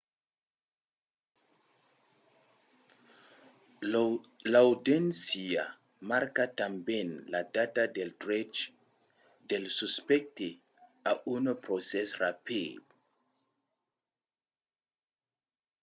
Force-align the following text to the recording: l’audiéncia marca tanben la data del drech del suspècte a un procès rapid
l’audiéncia 4.51 5.63
marca 6.09 6.45
tanben 6.59 7.09
la 7.33 7.41
data 7.55 7.83
del 7.95 8.11
drech 8.21 8.55
del 9.49 9.65
suspècte 9.79 10.49
a 11.11 11.13
un 11.35 11.45
procès 11.65 12.09
rapid 12.23 12.83